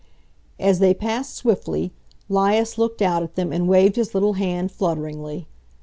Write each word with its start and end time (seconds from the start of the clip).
As 0.59 0.79
they 0.79 0.95
passed 0.95 1.35
swiftly, 1.35 1.91
'Lias 2.27 2.79
looked 2.79 3.03
out 3.03 3.21
at 3.21 3.35
them 3.35 3.53
and 3.53 3.67
waved 3.69 3.97
his 3.97 4.15
little 4.15 4.33
hand 4.33 4.71
flutteringly. 4.71 5.45